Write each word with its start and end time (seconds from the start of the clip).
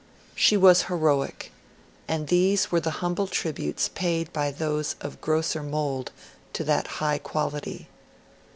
She 0.33 0.57
was 0.57 0.85
heroic; 0.89 1.51
and 2.07 2.25
these 2.27 2.71
were 2.71 2.79
the 2.79 2.89
humble 3.05 3.27
tributes 3.27 3.87
paid 3.93 4.33
by 4.33 4.49
those 4.49 4.95
of 4.99 5.21
grosser 5.21 5.61
mould 5.61 6.11
to 6.53 6.63
that 6.63 6.87
high 6.97 7.19
quality. 7.19 7.87